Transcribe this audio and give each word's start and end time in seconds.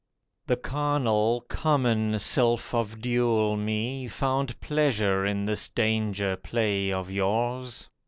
The 0.47 0.55
carnal, 0.57 1.45
common 1.47 2.17
self 2.17 2.73
of 2.73 3.01
dual 3.01 3.55
me 3.55 4.07
Found 4.07 4.59
pleasure 4.59 5.23
in 5.27 5.45
this 5.45 5.69
danger 5.69 6.35
play 6.37 6.91
of 6.91 7.11
yours. 7.11 7.87